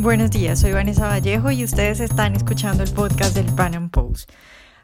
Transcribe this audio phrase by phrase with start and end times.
[0.00, 4.30] Buenos días, soy Vanessa Vallejo y ustedes están escuchando el podcast del Pan Am Post.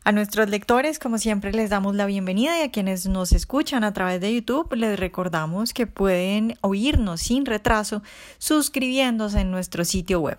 [0.02, 3.92] A nuestros lectores, como siempre, les damos la bienvenida y a quienes nos escuchan a
[3.92, 8.02] través de YouTube, les recordamos que pueden oírnos sin retraso
[8.38, 10.38] suscribiéndose en nuestro sitio web.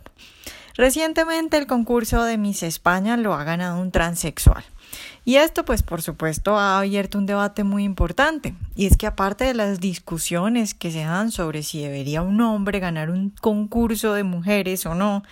[0.75, 4.65] Recientemente el concurso de Miss España lo ha ganado un transexual.
[5.27, 8.53] Y esto, pues por supuesto, ha abierto un debate muy importante.
[8.75, 12.79] Y es que aparte de las discusiones que se dan sobre si debería un hombre
[12.79, 15.23] ganar un concurso de mujeres o no,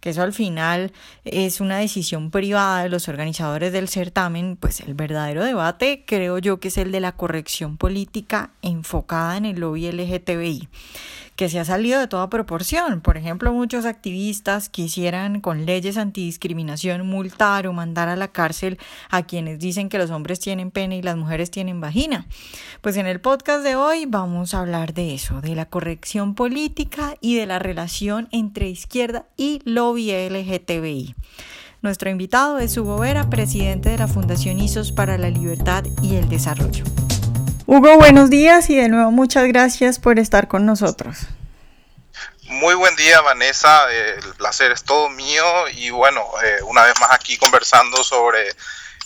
[0.00, 0.92] que eso al final
[1.24, 6.58] es una decisión privada de los organizadores del certamen, pues el verdadero debate creo yo
[6.58, 10.68] que es el de la corrección política enfocada en el lobby LGTBI
[11.36, 13.00] que se ha salido de toda proporción.
[13.00, 18.78] Por ejemplo, muchos activistas quisieran con leyes antidiscriminación multar o mandar a la cárcel
[19.10, 22.28] a quienes dicen que los hombres tienen pene y las mujeres tienen vagina.
[22.82, 27.16] Pues en el podcast de hoy vamos a hablar de eso, de la corrección política
[27.20, 31.16] y de la relación entre izquierda y lobby LGTBI.
[31.82, 36.28] Nuestro invitado es Hugo Vera, presidente de la Fundación ISOS para la Libertad y el
[36.28, 36.84] Desarrollo.
[37.66, 41.26] Hugo, buenos días y de nuevo muchas gracias por estar con nosotros.
[42.44, 43.90] Muy buen día, Vanessa.
[43.90, 45.42] El placer es todo mío
[45.74, 48.54] y bueno, eh, una vez más aquí conversando sobre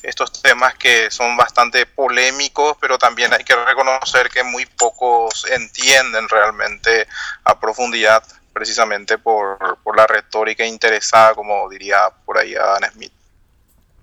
[0.03, 6.29] estos temas que son bastante polémicos, pero también hay que reconocer que muy pocos entienden
[6.29, 7.07] realmente
[7.45, 13.13] a profundidad, precisamente por, por la retórica interesada, como diría por ahí Adam Smith.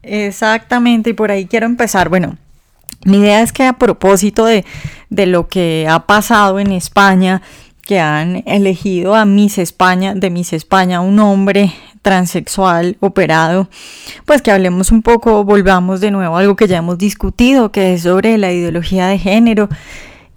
[0.04, 2.10] Exactamente, y por ahí quiero empezar.
[2.10, 2.38] Bueno,
[3.06, 4.66] mi idea es que a propósito de,
[5.10, 7.42] lo que ha pasado en España,
[7.86, 13.68] que han elegido a Miss España, de Miss España, un hombre transexual operado,
[14.26, 17.94] pues que hablemos un poco, volvamos de nuevo a algo que ya hemos discutido, que
[17.94, 19.70] es sobre la ideología de género.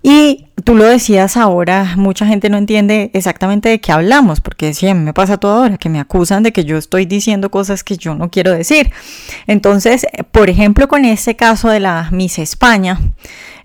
[0.02, 4.92] Y tú lo decías ahora, mucha gente no entiende exactamente de qué hablamos, porque sí,
[4.94, 8.14] me pasa todo ahora, que me acusan de que yo estoy diciendo cosas que yo
[8.14, 8.90] no quiero decir.
[9.46, 12.98] Entonces, por ejemplo, con este caso de la Miss España,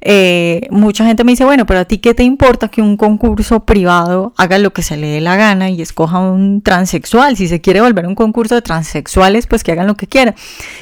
[0.05, 3.61] eh, mucha gente me dice, bueno, pero a ti qué te importa que un concurso
[3.61, 7.37] privado haga lo que se le dé la gana y escoja un transexual.
[7.37, 10.35] Si se quiere volver un concurso de transexuales, pues que hagan lo que quieran.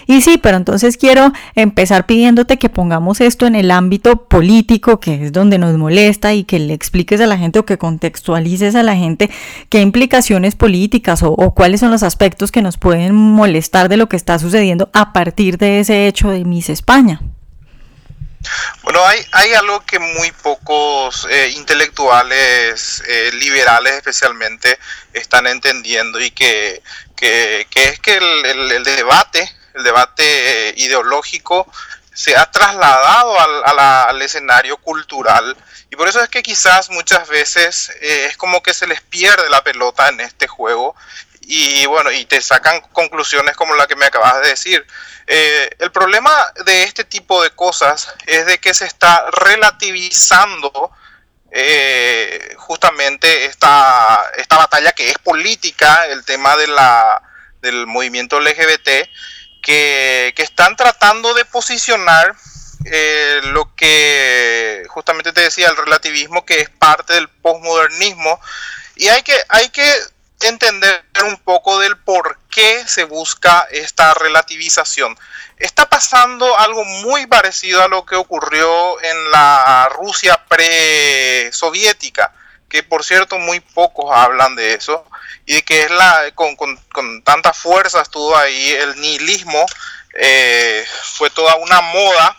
[0.08, 5.26] Y sí, pero entonces quiero empezar pidiéndote que pongamos esto en el ámbito político, que
[5.26, 6.01] es donde nos molesta,
[6.34, 9.30] y que le expliques a la gente o que contextualices a la gente
[9.70, 14.18] qué implicaciones políticas o, cuáles son los aspectos que nos pueden molestar de lo que
[14.18, 17.22] está sucediendo a partir de ese hecho de Miss España.
[18.82, 24.80] Bueno, hay, algo que muy pocos eh, intelectuales eh, liberales especialmente
[25.14, 26.82] están entendiendo y que,
[27.22, 31.72] es que el, debate, el debate eh, ideológico
[32.14, 35.56] se ha trasladado al, al, escenario cultural
[35.90, 39.64] y por eso es que quizás muchas veces es como que se les pierde la
[39.64, 40.96] pelota en este juego
[41.42, 44.86] y bueno, y te sacan conclusiones como la que me acabas de decir.
[45.28, 46.32] Eh, el problema
[46.66, 50.92] de este tipo de cosas es de que se está relativizando
[51.52, 57.22] eh, justamente esta, esta batalla que es política, el tema de la,
[57.62, 59.10] del movimiento LGBT,
[59.62, 62.36] que, están tratando de posicionar
[62.86, 68.40] eh, lo que justamente te decía, el relativismo que es parte del posmodernismo.
[68.96, 69.94] Y hay que, hay que
[70.42, 75.18] entender un poco del por qué se busca esta relativización.
[75.58, 82.34] Está pasando algo muy parecido a lo que ocurrió en la Rusia pre-soviética,
[82.72, 85.06] que por cierto muy pocos hablan de eso,
[85.46, 89.66] y que es la, con, con, con tanta fuerza estuvo ahí el nihilismo,
[90.18, 92.38] eh, fue toda una moda,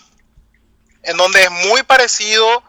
[1.03, 2.63] en donde es muy parecido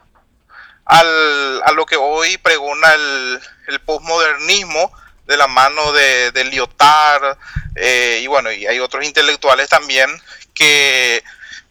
[0.83, 4.91] al, a lo que hoy pregona el, el postmodernismo,
[5.25, 7.37] de la mano de, de Lyotard,
[7.77, 10.09] eh, y bueno, y hay otros intelectuales también
[10.53, 11.23] que,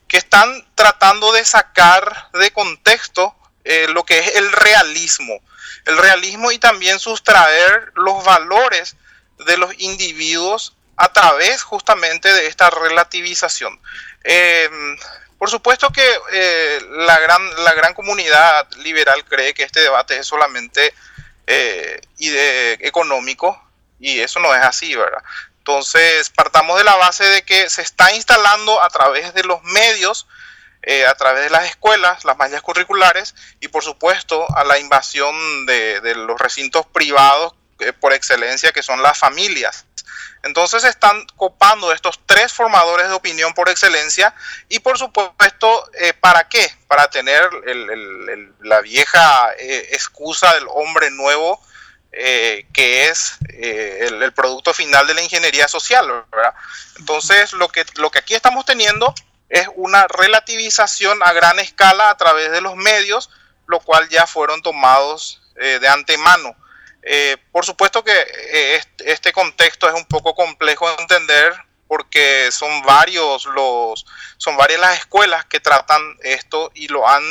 [0.09, 5.39] que están tratando de sacar de contexto eh, lo que es el realismo.
[5.85, 8.97] El realismo y también sustraer los valores
[9.47, 13.81] de los individuos a través justamente de esta relativización.
[14.25, 14.97] Em,
[15.39, 20.27] por supuesto que eh, la, gran, la gran comunidad liberal cree que este debate es
[20.27, 20.95] solamente
[21.47, 22.01] eh,
[22.81, 23.61] económico,
[23.99, 25.23] y eso no es así, ¿verdad?
[25.59, 30.27] Entonces, partamos de la base de que se está instalando a través de los medios,
[30.85, 35.65] eh, a través de las escuelas, las mallas curriculares y por supuesto a la invasión
[35.65, 39.85] de, los recintos privados eh, por excelencia que son las familias.
[40.43, 44.35] Entonces están copando estos tres formadores de opinión por excelencia
[44.69, 46.69] y por supuesto, eh, ¿para qué?
[46.89, 47.49] Para tener
[48.63, 51.63] la vieja excusa del hombre nuevo
[52.11, 56.25] que es el, producto final de la ingeniería social.
[56.99, 59.15] Entonces, lo que aquí estamos teniendo
[59.53, 63.31] es una relativización a gran escala a través de los medios,
[63.67, 66.57] lo cual ya fueron tomados de antemano.
[67.53, 68.15] por supuesto que
[69.05, 71.55] este contexto es un poco complejo de entender
[71.87, 74.07] porque son varios los
[74.39, 77.23] son varias las escuelas que tratan esto y lo han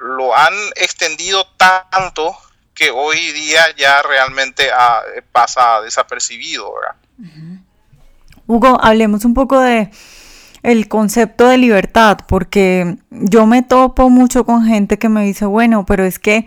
[0.00, 2.36] lo han extendido tanto
[2.74, 5.02] que hoy día ya realmente ah,
[5.32, 6.72] pasa desapercibido,
[8.46, 9.90] Hugo, hablemos un poco de
[10.62, 15.86] el concepto de libertad, porque yo me topo mucho con gente que me dice, bueno,
[15.86, 16.46] pero es que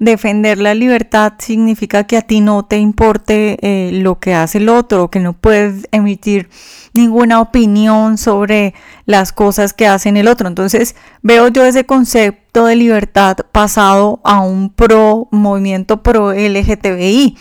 [0.00, 4.70] defender la libertad significa que a ti no te importe eh, lo que hace el
[4.70, 6.48] otro, que no puedes emitir
[6.94, 8.74] ninguna opinión sobre
[9.04, 10.48] las cosas que hacen el otro.
[10.48, 17.36] Entonces veo yo ese concepto de libertad pasado a un pro movimiento pro LGTBI.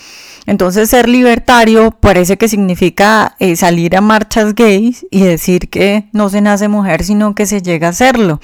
[0.45, 6.29] Entonces ser libertario parece que significa eh, salir a marchas gays y decir que no
[6.29, 8.41] se nace mujer, sino que se llega a serlo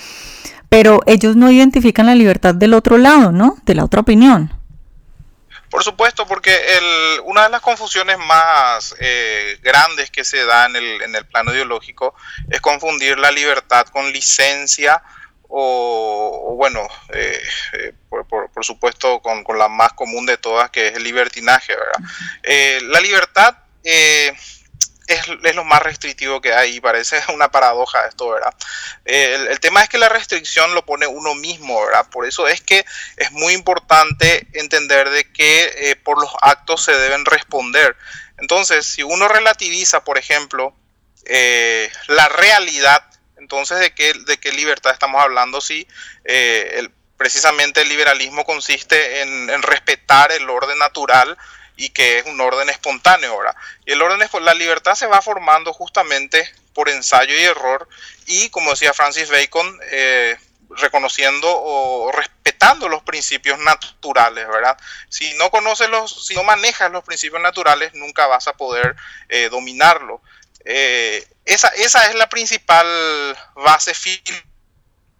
[0.69, 3.57] pero ellos no identifican la libertad del otro lado, ¿no?
[3.63, 4.51] De la otra opinión.
[5.69, 6.55] Por supuesto, porque
[7.25, 12.15] una de las confusiones más eh, grandes que se da en el, plano ideológico
[12.49, 15.03] es confundir la libertad con licencia
[15.49, 17.41] o, bueno, eh,
[17.73, 22.81] eh, por, supuesto con, con, la más común de todas que es el libertinaje, ¿verdad?
[22.83, 23.57] la libertad
[25.07, 28.53] es, lo más restrictivo que hay y parece una paradoja esto, ¿verdad?
[29.05, 32.07] el, tema es que la restricción lo pone uno mismo, ¿verdad?
[32.09, 32.85] Por eso es que
[33.17, 37.95] es muy importante entender de que eh, por los actos se deben responder.
[38.37, 40.75] Entonces, si uno relativiza, por ejemplo,
[41.25, 43.03] eh, la realidad,
[43.37, 45.87] entonces de qué, de qué libertad estamos hablando si
[46.25, 51.37] eh, precisamente el liberalismo consiste en respetar el orden natural
[51.77, 53.55] y que es un orden espontáneo ahora.
[53.85, 57.87] Y el orden, la libertad se va formando justamente por ensayo y error
[58.27, 60.37] y, como decía Francis Bacon, eh,
[60.69, 64.77] reconociendo o respetando los principios naturales, ¿verdad?
[65.09, 68.95] Si no conoces los, si no manejas los principios naturales, nunca vas a poder
[69.29, 70.21] eh, dominarlo.
[70.65, 72.87] Eh, esa, esa es la principal
[73.55, 74.54] base filosófica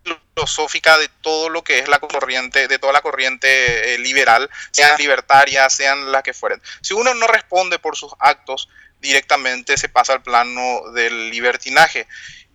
[0.05, 5.73] de todo lo que es la corriente, de toda la corriente eh, liberal, sean libertarias,
[5.73, 6.61] sean las que fueren.
[6.81, 8.69] Si uno no responde por sus actos,
[8.99, 12.07] directamente se pasa al plano del libertinaje.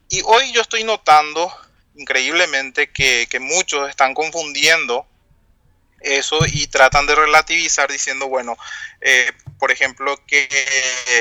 [0.09, 1.53] Y hoy yo estoy notando
[1.97, 5.07] increíblemente que, muchos están confundiendo
[6.01, 8.57] eso y tratan de relativizar diciendo, bueno,
[9.01, 10.49] eh, por ejemplo, que,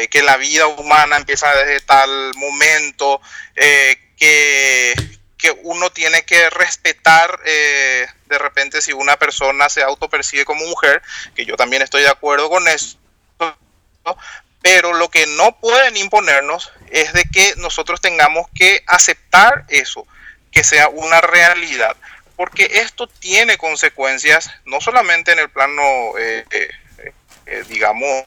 [0.10, 3.20] que, la vida humana empieza desde tal momento,
[3.56, 10.46] eh, que, que uno tiene que respetar eh, de repente si una persona se autopercibe
[10.46, 11.02] como mujer,
[11.34, 13.00] que yo también estoy de acuerdo con eso,
[14.62, 20.06] pero lo que no pueden imponernos es de que nosotros tengamos que aceptar eso,
[20.52, 21.96] que sea una realidad,
[22.36, 25.82] porque esto tiene consecuencias no solamente en el plano,
[26.20, 26.46] eh,
[27.50, 28.26] eh, digamos,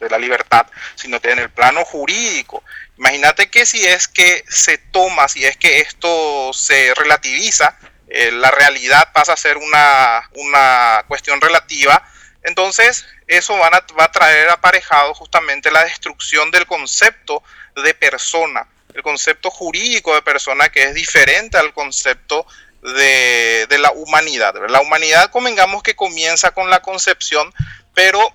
[0.00, 0.66] de la libertad,
[0.96, 2.62] sino que en el plano jurídico.
[2.98, 7.78] Imagínate que si es que se toma, si es que esto se relativiza,
[8.08, 12.02] eh, la realidad pasa a ser una, una cuestión relativa,
[12.42, 17.42] entonces eso van a, va a traer aparejado justamente la destrucción del concepto
[17.74, 22.46] de persona, el concepto jurídico de persona que es diferente al concepto
[22.82, 24.54] de, de la humanidad.
[24.68, 27.52] La humanidad, convengamos que comienza con la concepción,
[27.94, 28.32] pero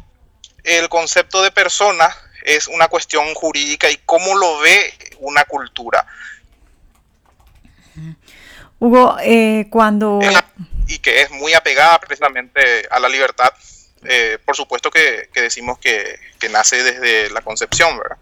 [0.63, 2.09] el concepto de persona
[2.43, 6.05] es una cuestión jurídica y cómo lo ve una cultura.
[8.79, 10.19] Hugo, eh, cuando...
[10.87, 13.53] Y que es muy apegada precisamente a la libertad,
[14.03, 18.17] eh, por supuesto que, decimos que, nace desde la concepción, ¿verdad?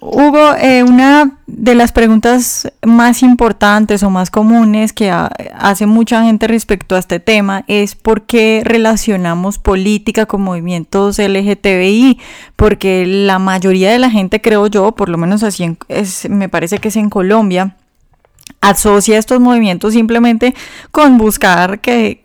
[0.00, 6.46] Hugo, eh, una de las preguntas más importantes o más comunes que hace mucha gente
[6.46, 12.18] respecto a este tema es por qué relacionamos política con movimientos LGTBI,
[12.56, 16.78] porque la mayoría de la gente, creo yo, por lo menos así es, me parece
[16.78, 17.76] que es en Colombia,
[18.60, 20.54] asocia estos movimientos simplemente
[20.90, 22.20] con buscar que,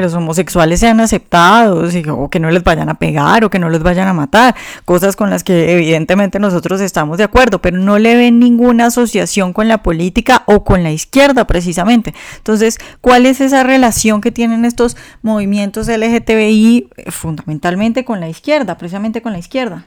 [0.00, 3.68] los homosexuales sean aceptados y, o que no les vayan a pegar o que no
[3.68, 4.54] les vayan a matar,
[4.84, 9.52] cosas con las que evidentemente nosotros estamos de acuerdo, pero no le ven ninguna asociación
[9.52, 12.14] con la política o con la izquierda precisamente.
[12.36, 19.22] Entonces, ¿cuál es esa relación que tienen estos movimientos LGTBI fundamentalmente con la izquierda, precisamente
[19.22, 19.86] con la izquierda?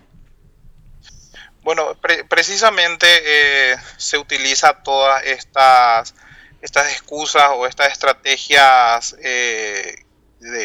[1.64, 1.96] Bueno,
[2.28, 6.16] precisamente eh, se utiliza todas estas,
[6.62, 10.06] estas excusas o estas estrategias eh,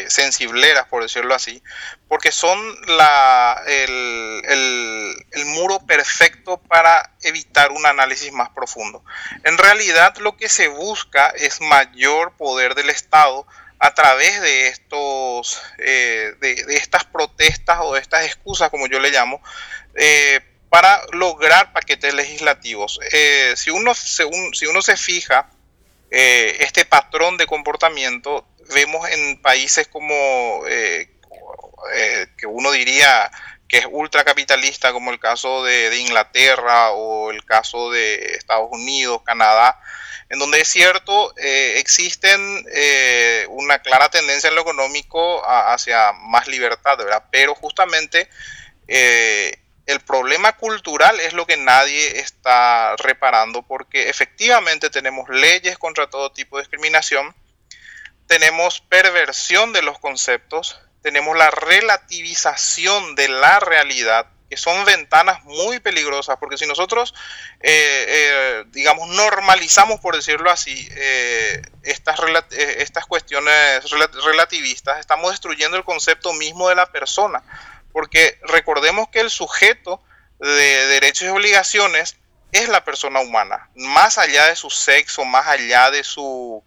[0.07, 1.61] sensibleras, por decirlo así,
[2.07, 4.41] porque son la, el,
[5.31, 9.03] el, muro perfecto para evitar un análisis más profundo.
[9.43, 13.45] En realidad lo que se busca es mayor poder del Estado
[13.79, 19.11] a través de estos eh, de, estas protestas o de estas excusas como yo le
[19.11, 19.41] llamo
[19.93, 25.49] eh, para lograr paquetes legislativos eh, si uno si uno se fija
[26.09, 33.29] este patrón de comportamiento vemos en países como que uno diría
[33.67, 39.77] que es ultracapitalista como el caso de, Inglaterra o el caso de Estados Unidos Canadá
[40.29, 46.47] en donde es cierto, eh, existen eh, una clara tendencia en lo económico hacia más
[46.47, 47.23] libertad, ¿verdad?
[47.31, 48.29] Pero justamente
[48.87, 49.57] eh,
[49.87, 56.31] el problema cultural es lo que nadie está reparando porque efectivamente tenemos leyes contra todo
[56.31, 57.33] tipo de discriminación,
[58.27, 65.79] tenemos perversión de los conceptos, tenemos la relativización de la realidad que son ventanas muy
[65.79, 67.13] peligrosas, porque si nosotros,
[67.61, 72.19] eh, eh, digamos, normalizamos, por decirlo así, eh, estas,
[72.51, 73.83] estas cuestiones
[74.23, 77.43] relativistas, estamos destruyendo el concepto mismo de la persona,
[77.91, 80.01] porque recordemos que el sujeto
[80.39, 82.17] de derechos y obligaciones
[82.51, 86.63] es la persona humana, más allá de su sexo, más allá de su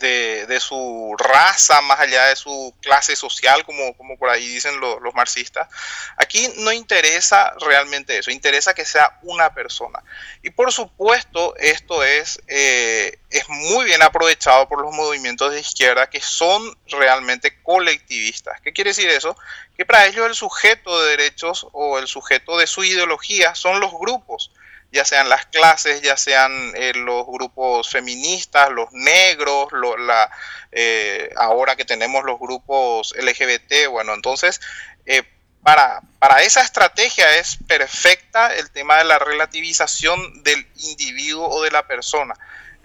[0.00, 5.14] de, su raza, más allá de su clase social, como, como por ahí dicen los
[5.14, 5.68] marxistas.
[6.16, 10.02] Aquí no interesa realmente eso, interesa que sea una persona.
[10.42, 16.08] Y por supuesto, esto es, eh, es muy bien aprovechado por los movimientos de izquierda
[16.08, 18.60] que son realmente colectivistas.
[18.62, 19.36] ¿Qué quiere decir eso?
[19.76, 23.92] Que para ellos el sujeto de derechos o el sujeto de su ideología son los
[23.92, 24.50] grupos
[24.92, 30.30] ya sean las clases, ya sean eh, los grupos feministas, los negros, la,
[30.72, 34.60] eh, ahora que tenemos los grupos LGBT, bueno, entonces
[35.06, 35.22] eh,
[35.62, 41.70] para, para esa estrategia es perfecta el tema de la relativización del individuo o de
[41.70, 42.34] la persona.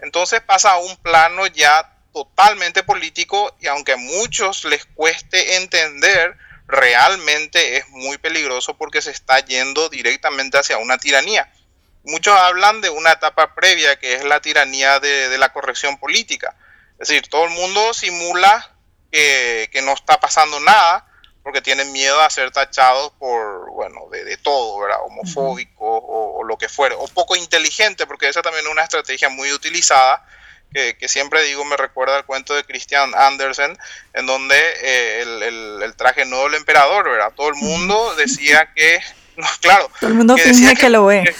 [0.00, 6.36] Entonces pasa a un plano ya totalmente político y aunque a muchos les cueste entender,
[6.68, 11.50] realmente es muy peligroso porque se está yendo directamente hacia una tiranía
[12.06, 16.54] muchos hablan de una etapa previa que es la tiranía de, la corrección política.
[16.98, 18.72] Es decir, todo el mundo simula
[19.10, 21.06] que, no está pasando nada
[21.42, 24.98] porque tienen miedo a ser tachados por, bueno, de, todo, ¿verdad?
[25.04, 29.52] Homofóbico o, lo que fuere, o poco inteligente, porque esa también es una estrategia muy
[29.52, 30.24] utilizada,
[30.72, 33.78] que, siempre digo me recuerda al cuento de Christian Andersen,
[34.12, 35.22] en donde eh,
[35.82, 37.32] el, traje no del emperador, ¿verdad?
[37.34, 39.00] Todo el mundo decía que,
[39.36, 39.90] no, claro.
[40.00, 41.34] Todo el mundo que, que, lo ve.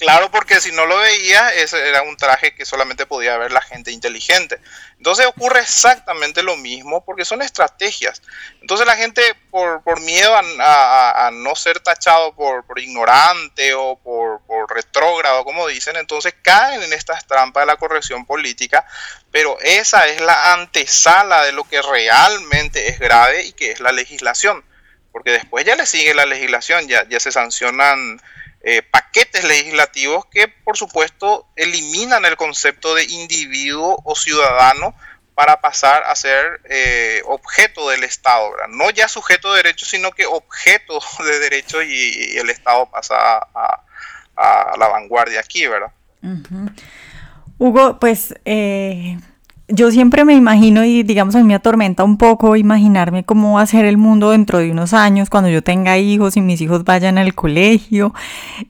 [0.00, 3.60] Claro, porque si no lo veía, ese era un traje que solamente podía ver la
[3.60, 4.58] gente inteligente.
[4.96, 8.22] Entonces ocurre exactamente lo mismo porque son estrategias.
[8.62, 14.74] Entonces la gente por, por miedo a, no ser tachado por, ignorante o por, por,
[14.74, 18.86] retrógrado, como dicen, entonces caen en estas trampas de la corrección política,
[19.30, 23.92] pero esa es la antesala de lo que realmente es grave y que es la
[23.92, 24.64] legislación.
[25.12, 28.18] Porque después ya le sigue la legislación, ya, ya se sancionan
[28.62, 34.94] eh, paquetes legislativos que por supuesto eliminan el concepto de individuo o ciudadano
[35.34, 40.26] para pasar a ser eh, objeto del Estado, no ya sujeto de derecho, sino que
[40.26, 43.16] objeto de derecho y, el Estado pasa
[43.54, 43.82] a,
[44.78, 45.92] la vanguardia aquí, ¿verdad?
[47.58, 49.18] Hugo, pues eh,
[49.72, 53.62] yo siempre me imagino y digamos a mí me atormenta un poco imaginarme cómo va
[53.62, 56.84] a ser el mundo dentro de unos años cuando yo tenga hijos y mis hijos
[56.84, 58.12] vayan al colegio.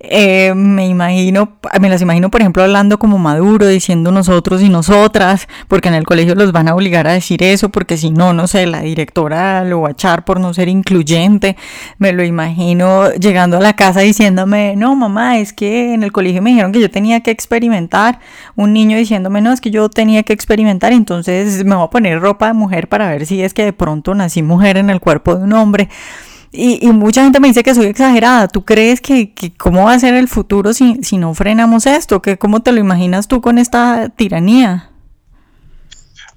[0.01, 5.49] Eh, me imagino, me las imagino por ejemplo hablando como Maduro, diciendo nosotros y nosotras,
[5.69, 8.47] porque en el colegio los van a obligar a decir eso, porque si no, no
[8.47, 11.57] sé, la directora lo va a echar por no ser incluyente.
[11.99, 16.43] Me lo imagino llegando a la casa diciéndome, no mamá, es que en el colegio
[16.43, 18.21] me dijeron que yo tenía que experimentar.
[18.57, 22.21] Un niño diciéndome, no, es que yo tenía que experimentar entonces me voy a poner
[22.21, 25.35] ropa de mujer para ver si es que de pronto nací mujer en el cuerpo
[25.37, 25.89] de un hombre.
[26.53, 28.49] Y, mucha gente me dice que soy exagerada.
[28.49, 32.21] ¿Tú crees que, cómo va a ser el futuro si, si no frenamos esto?
[32.21, 34.91] ¿Que, ¿Cómo te lo imaginas tú con esta tiranía?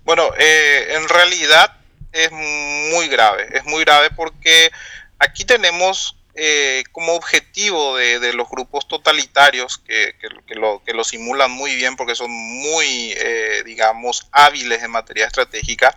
[0.05, 1.71] Bueno, eh, en realidad
[2.11, 3.47] es muy grave.
[3.53, 4.71] Es muy grave porque
[5.17, 10.15] aquí tenemos eh, como objetivo de, los grupos totalitarios que,
[10.55, 15.95] lo, simulan muy bien porque son muy, eh, digamos, hábiles en materia estratégica,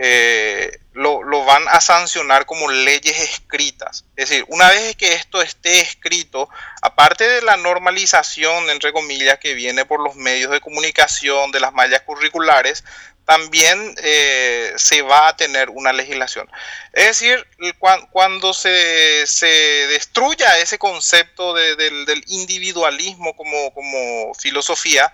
[0.00, 4.04] eh, lo, van a sancionar como leyes escritas.
[4.16, 6.48] Es decir, una vez que esto esté escrito,
[6.80, 11.74] aparte de la normalización, entre comillas, que viene por los medios de comunicación, de las
[11.74, 12.84] mallas curriculares,
[13.28, 16.48] también eh, se va a tener una legislación.
[16.94, 17.46] Es decir,
[18.10, 25.12] cuando se, se destruya ese concepto del, individualismo como, como, filosofía,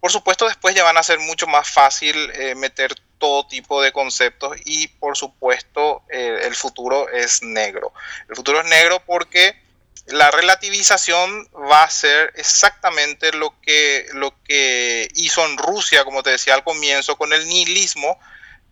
[0.00, 3.92] por supuesto después ya van a ser mucho más fácil eh, meter todo tipo de
[3.92, 7.92] conceptos y por supuesto eh, el futuro es negro.
[8.28, 9.54] El futuro es negro porque
[10.06, 16.30] la relativización va a ser exactamente lo que, lo que hizo en Rusia, como te
[16.30, 18.18] decía al comienzo, con el nihilismo,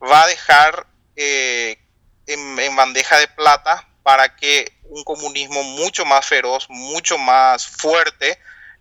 [0.03, 1.79] va a dejar eh,
[2.27, 8.39] en, bandeja de plata para que un comunismo mucho más feroz, mucho más fuerte,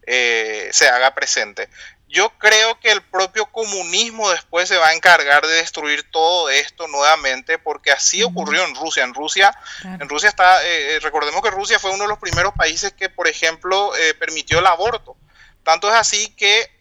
[0.07, 1.69] eh, se haga presente.
[2.09, 6.87] Yo creo que el propio comunismo después se va a encargar de destruir todo esto
[6.87, 9.03] nuevamente, porque así ocurrió en Rusia.
[9.03, 12.55] En Rusia, en Rusia está, eh, eh, recordemos que Rusia fue uno de los primeros
[12.55, 15.17] países que, por ejemplo, eh, permitió el aborto.
[15.63, 16.71] Tanto es así que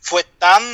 [0.00, 0.64] fue tan,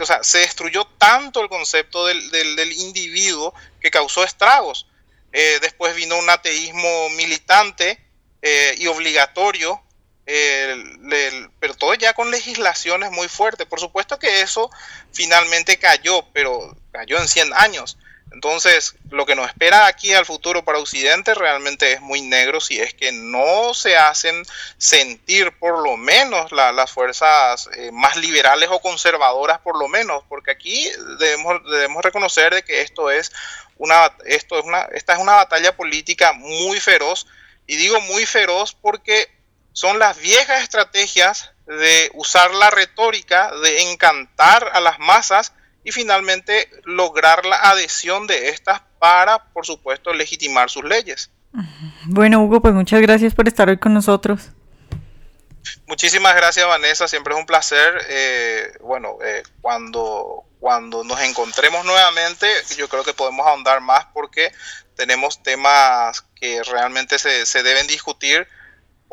[0.00, 4.88] o sea, se destruyó tanto el concepto del, del individuo que causó estragos.
[5.30, 8.04] después vino un ateísmo militante
[8.78, 9.80] y obligatorio
[10.26, 13.66] pero todo ya con legislaciones muy fuertes.
[13.66, 14.70] Por supuesto que eso
[15.12, 17.98] finalmente cayó, pero cayó en 100 años.
[18.34, 22.80] Entonces, lo que nos espera aquí al futuro para Occidente realmente es muy negro si
[22.80, 24.44] es que no se hacen
[24.76, 30.50] sentir por lo menos las fuerzas eh, más liberales o conservadoras por lo menos, porque
[30.50, 30.90] aquí
[31.20, 33.30] debemos, debemos reconocer de que esto es
[33.78, 37.28] una, esto es una, esta es una batalla política muy feroz,
[37.68, 39.30] y digo muy feroz porque
[39.74, 45.52] son las viejas estrategias de usar la retórica, de encantar a las masas
[45.82, 51.30] y finalmente lograr la adhesión de estas para, por supuesto, legitimar sus leyes.
[52.04, 54.50] Bueno, Hugo, pues muchas gracias por estar hoy con nosotros.
[55.86, 57.08] Muchísimas gracias, Vanessa.
[57.08, 58.00] Siempre es un placer.
[58.08, 64.52] Eh, bueno, eh, cuando, cuando nos encontremos nuevamente, yo creo que podemos ahondar más porque
[64.94, 68.46] tenemos temas que realmente se, se deben discutir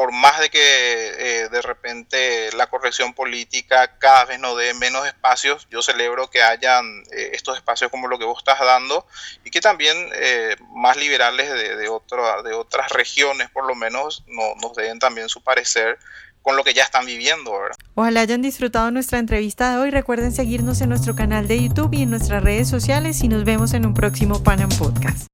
[0.01, 5.05] por más de que eh, de repente la corrección política cada vez nos dé menos
[5.05, 9.05] espacios, yo celebro que hayan eh, estos espacios como lo que vos estás dando
[9.45, 14.55] y que también eh, más liberales de, de, de otras regiones por lo menos no,
[14.59, 15.99] nos den también su parecer
[16.41, 17.53] con lo que ya están viviendo.
[17.93, 19.91] Ojalá hayan disfrutado nuestra entrevista de hoy.
[19.91, 23.75] Recuerden seguirnos en nuestro canal de YouTube y en nuestras redes sociales y nos vemos
[23.75, 25.30] en un próximo Panam Podcast.